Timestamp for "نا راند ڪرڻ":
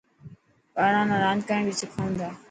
1.09-1.61